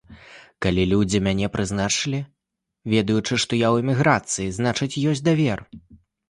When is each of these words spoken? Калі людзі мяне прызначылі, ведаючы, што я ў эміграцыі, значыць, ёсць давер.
Калі 0.65 0.83
людзі 0.93 1.19
мяне 1.27 1.49
прызначылі, 1.55 2.21
ведаючы, 2.95 3.39
што 3.45 3.53
я 3.61 3.67
ў 3.73 3.85
эміграцыі, 3.85 4.49
значыць, 4.57 4.91
ёсць 5.13 5.25
давер. 5.29 5.65